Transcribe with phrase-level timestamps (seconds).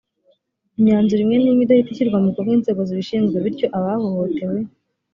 [0.77, 4.57] imyanzuro imwe n imwe idahita ishyirwa mu bikorwa n inzego zibishinzwe bityo abahohotewe